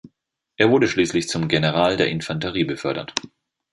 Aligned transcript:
Er 0.57 0.71
wurde 0.71 0.87
schließlich 0.87 1.27
zum 1.29 1.47
General 1.47 1.95
der 1.95 2.07
Infanterie 2.09 2.63
befördert. 2.65 3.13